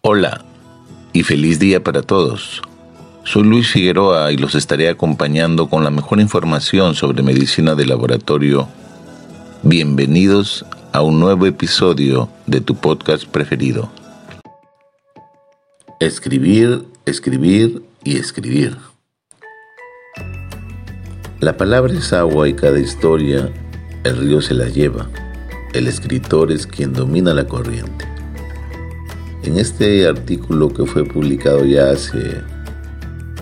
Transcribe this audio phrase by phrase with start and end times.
[0.00, 0.44] Hola
[1.12, 2.62] y feliz día para todos.
[3.24, 8.68] Soy Luis Figueroa y los estaré acompañando con la mejor información sobre medicina de laboratorio.
[9.64, 13.90] Bienvenidos a un nuevo episodio de tu podcast preferido.
[15.98, 18.76] Escribir, escribir y escribir.
[21.40, 23.52] La palabra es agua y cada historia
[24.04, 25.10] el río se la lleva.
[25.74, 28.17] El escritor es quien domina la corriente.
[29.48, 32.42] En este artículo que fue publicado ya hace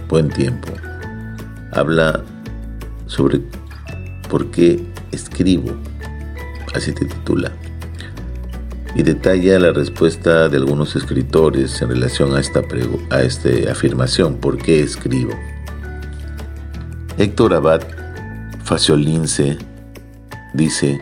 [0.08, 0.68] buen tiempo,
[1.72, 2.22] habla
[3.06, 3.40] sobre
[4.30, 5.76] por qué escribo,
[6.76, 7.50] así te titula,
[8.94, 12.62] y detalla la respuesta de algunos escritores en relación a esta,
[13.10, 15.32] a esta afirmación, ¿por qué escribo?
[17.18, 17.82] Héctor Abad
[18.62, 19.58] Faciolince
[20.54, 21.00] dice,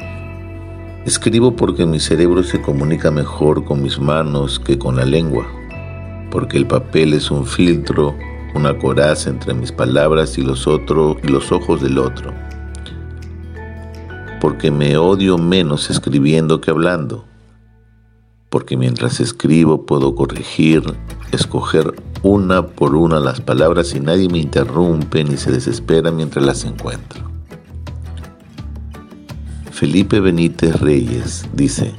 [1.04, 5.46] escribo porque mi cerebro se comunica mejor con mis manos que con la lengua,
[6.30, 8.14] porque el papel es un filtro,
[8.54, 10.66] una coraza entre mis palabras y los,
[11.22, 12.32] y los ojos del otro,
[14.40, 17.26] porque me odio menos escribiendo que hablando,
[18.48, 20.82] porque mientras escribo puedo corregir,
[21.32, 26.64] escoger una por una las palabras y nadie me interrumpe ni se desespera mientras las
[26.64, 27.33] encuentro.
[29.74, 31.92] Felipe Benítez Reyes dice,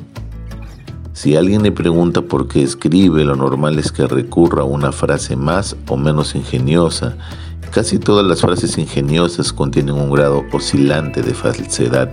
[1.12, 5.36] si alguien le pregunta por qué escribe, lo normal es que recurra a una frase
[5.36, 7.18] más o menos ingeniosa.
[7.72, 12.09] Casi todas las frases ingeniosas contienen un grado oscilante de falsedad,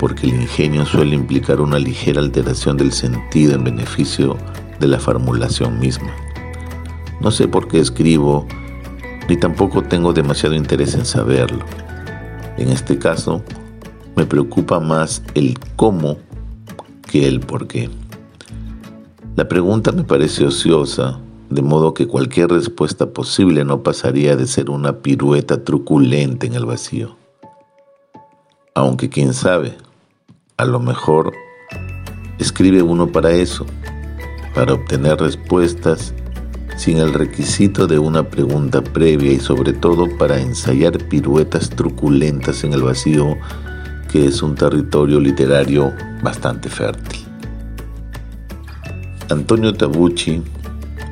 [0.00, 4.36] porque el ingenio suele implicar una ligera alteración del sentido en beneficio
[4.80, 6.10] de la formulación misma.
[7.20, 8.48] No sé por qué escribo,
[9.28, 11.64] ni tampoco tengo demasiado interés en saberlo.
[12.58, 13.44] En este caso,
[14.16, 16.16] me preocupa más el cómo
[17.08, 17.90] que el por qué.
[19.36, 24.70] La pregunta me parece ociosa, de modo que cualquier respuesta posible no pasaría de ser
[24.70, 27.16] una pirueta truculenta en el vacío.
[28.74, 29.76] Aunque quién sabe,
[30.56, 31.32] a lo mejor
[32.38, 33.66] escribe uno para eso,
[34.54, 36.14] para obtener respuestas
[36.76, 42.72] sin el requisito de una pregunta previa y sobre todo para ensayar piruetas truculentas en
[42.72, 43.36] el vacío,
[44.24, 47.26] es un territorio literario bastante fértil.
[49.28, 50.42] Antonio Tabucci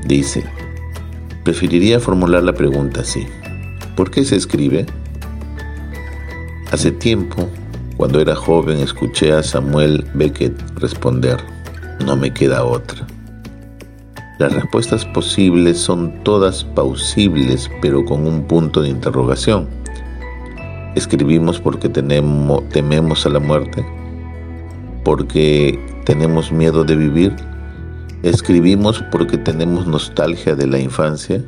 [0.06, 0.44] dice,
[1.42, 3.26] preferiría formular la pregunta así,
[3.96, 4.86] ¿por qué se escribe?
[6.70, 7.48] Hace tiempo,
[7.96, 11.38] cuando era joven, escuché a Samuel Beckett responder,
[12.06, 13.06] no me queda otra.
[14.38, 19.68] Las respuestas posibles son todas pausibles, pero con un punto de interrogación.
[20.94, 23.84] Escribimos porque tenemos, tememos a la muerte,
[25.04, 27.34] porque tenemos miedo de vivir.
[28.22, 31.42] Escribimos porque tenemos nostalgia de la infancia,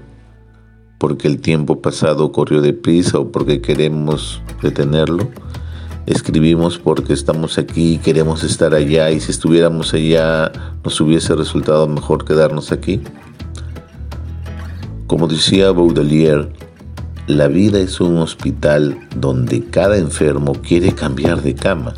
[0.99, 5.29] porque el tiempo pasado corrió deprisa o porque queremos detenerlo.
[6.07, 10.53] Escribimos porque estamos aquí y queremos estar allá y si estuviéramos allá
[10.85, 13.01] nos hubiese resultado mejor quedarnos aquí.
[15.07, 16.49] Como decía Baudelaire,
[17.27, 21.93] la vida es un hospital donde cada enfermo quiere cambiar de cama.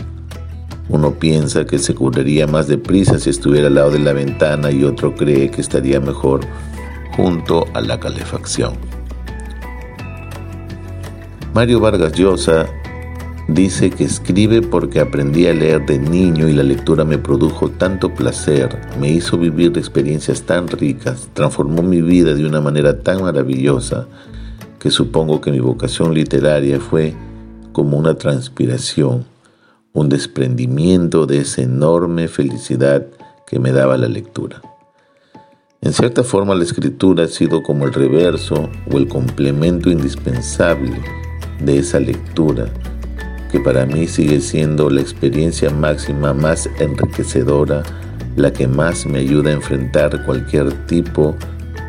[0.89, 4.85] Uno piensa que se curaría más deprisa si estuviera al lado de la ventana y
[4.85, 6.41] otro cree que estaría mejor
[7.15, 8.75] junto a la calefacción.
[11.53, 12.67] Mario Vargas Llosa
[13.49, 18.13] Dice que escribe porque aprendí a leer de niño y la lectura me produjo tanto
[18.13, 24.07] placer, me hizo vivir experiencias tan ricas, transformó mi vida de una manera tan maravillosa
[24.79, 27.15] que supongo que mi vocación literaria fue
[27.73, 29.25] como una transpiración,
[29.93, 33.07] un desprendimiento de esa enorme felicidad
[33.47, 34.63] que me daba la lectura.
[35.81, 41.01] En cierta forma la escritura ha sido como el reverso o el complemento indispensable
[41.61, 42.67] de esa lectura
[43.51, 47.83] que para mí sigue siendo la experiencia máxima más enriquecedora,
[48.37, 51.35] la que más me ayuda a enfrentar cualquier tipo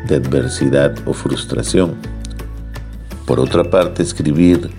[0.08, 1.94] de adversidad o frustración.
[3.26, 4.70] Por otra parte, escribir,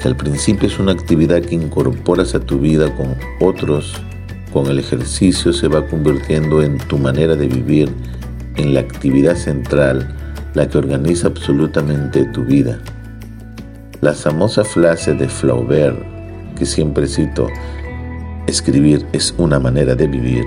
[0.00, 4.00] que al principio es una actividad que incorporas a tu vida con otros
[4.52, 7.92] con el ejercicio se va convirtiendo en tu manera de vivir,
[8.56, 10.16] en la actividad central,
[10.54, 12.80] la que organiza absolutamente tu vida.
[14.00, 15.96] La famosa frase de Flaubert,
[16.58, 17.46] que siempre cito,
[18.48, 20.44] escribir es una manera de vivir.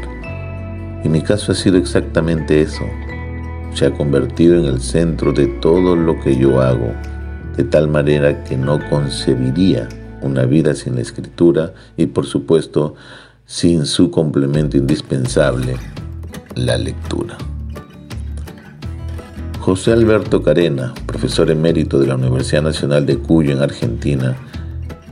[1.03, 2.83] En mi caso ha sido exactamente eso.
[3.73, 6.93] Se ha convertido en el centro de todo lo que yo hago,
[7.57, 9.89] de tal manera que no concebiría
[10.21, 12.95] una vida sin la escritura y por supuesto
[13.45, 15.75] sin su complemento indispensable,
[16.55, 17.37] la lectura.
[19.59, 24.35] José Alberto Carena, profesor emérito de la Universidad Nacional de Cuyo en Argentina,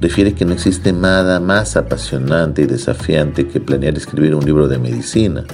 [0.02, 4.78] refiere que no existe nada más apasionante y desafiante que planear escribir un libro de
[4.78, 5.46] medicina,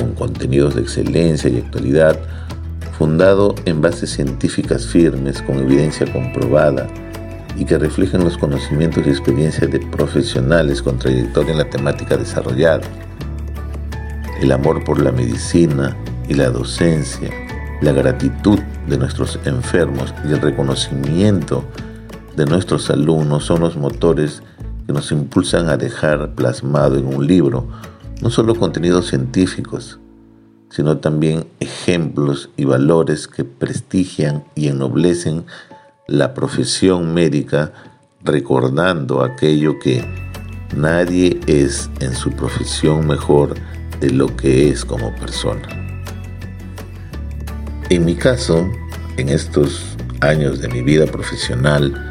[0.00, 2.18] con contenidos de excelencia y actualidad,
[2.98, 6.88] fundado en bases científicas firmes, con evidencia comprobada,
[7.56, 12.86] y que reflejen los conocimientos y experiencias de profesionales con trayectoria en la temática desarrollada.
[14.40, 15.94] El amor por la medicina
[16.28, 17.28] y la docencia,
[17.82, 18.58] la gratitud
[18.88, 21.64] de nuestros enfermos y el reconocimiento
[22.36, 24.42] de nuestros alumnos son los motores
[24.86, 27.66] que nos impulsan a dejar plasmado en un libro
[28.22, 29.98] no solo contenidos científicos,
[30.70, 35.44] sino también ejemplos y valores que prestigian y ennoblecen
[36.06, 37.72] la profesión médica,
[38.22, 40.04] recordando aquello que
[40.76, 43.54] nadie es en su profesión mejor
[44.00, 45.68] de lo que es como persona.
[47.88, 48.70] En mi caso,
[49.16, 52.09] en estos años de mi vida profesional,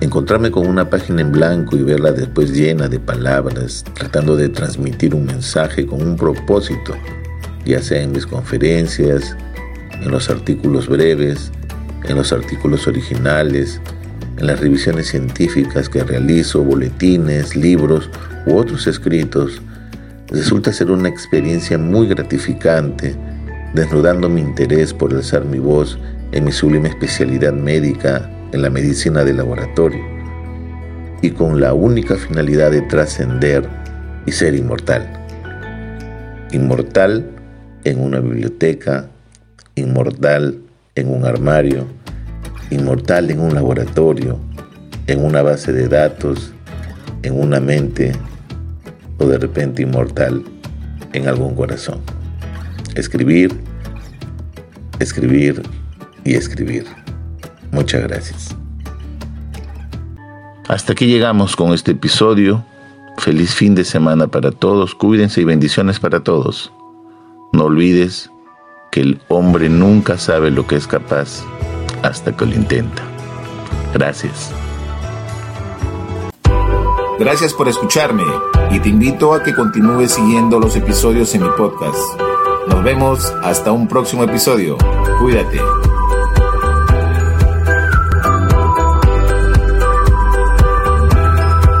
[0.00, 5.14] encontrarme con una página en blanco y verla después llena de palabras, tratando de transmitir
[5.14, 6.94] un mensaje con un propósito,
[7.64, 9.36] ya sea en mis conferencias,
[10.00, 11.50] en los artículos breves,
[12.04, 13.80] en los artículos originales,
[14.36, 18.08] en las revisiones científicas que realizo, boletines, libros
[18.46, 19.60] u otros escritos,
[20.28, 23.16] resulta ser una experiencia muy gratificante
[23.74, 25.98] desnudando mi interés por alzar mi voz
[26.32, 30.04] en mi sublime especialidad médica en la medicina de laboratorio,
[31.22, 33.68] y con la única finalidad de trascender
[34.26, 35.08] y ser inmortal.
[36.52, 37.30] Inmortal
[37.84, 39.08] en una biblioteca,
[39.74, 40.58] inmortal
[40.94, 41.86] en un armario,
[42.70, 44.38] inmortal en un laboratorio,
[45.06, 46.52] en una base de datos,
[47.22, 48.12] en una mente
[49.18, 50.44] o de repente inmortal
[51.12, 52.00] en algún corazón
[52.98, 53.52] escribir,
[54.98, 55.62] escribir
[56.24, 56.84] y escribir.
[57.72, 58.56] Muchas gracias.
[60.68, 62.64] Hasta aquí llegamos con este episodio.
[63.16, 64.94] Feliz fin de semana para todos.
[64.94, 66.72] Cuídense y bendiciones para todos.
[67.52, 68.30] No olvides
[68.92, 71.42] que el hombre nunca sabe lo que es capaz
[72.02, 73.02] hasta que lo intenta.
[73.94, 74.52] Gracias.
[77.18, 78.22] Gracias por escucharme
[78.70, 81.98] y te invito a que continúes siguiendo los episodios en mi podcast.
[82.68, 84.76] Nos vemos hasta un próximo episodio.
[85.18, 85.87] Cuídate.